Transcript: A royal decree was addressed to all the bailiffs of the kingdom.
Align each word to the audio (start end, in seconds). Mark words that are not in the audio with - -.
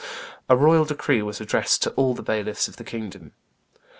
A 0.49 0.55
royal 0.57 0.83
decree 0.83 1.21
was 1.21 1.39
addressed 1.39 1.83
to 1.83 1.91
all 1.91 2.15
the 2.15 2.23
bailiffs 2.23 2.67
of 2.67 2.77
the 2.77 2.83
kingdom. 2.83 3.33